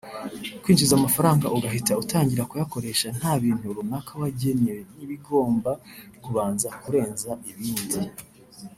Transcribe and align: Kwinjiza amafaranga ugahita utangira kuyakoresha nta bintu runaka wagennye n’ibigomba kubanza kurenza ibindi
Kwinjiza 0.61 0.93
amafaranga 0.95 1.51
ugahita 1.55 1.99
utangira 2.03 2.47
kuyakoresha 2.49 3.07
nta 3.17 3.33
bintu 3.43 3.65
runaka 3.75 4.11
wagennye 4.21 4.75
n’ibigomba 4.95 5.71
kubanza 6.23 6.67
kurenza 6.81 7.29
ibindi 7.51 7.99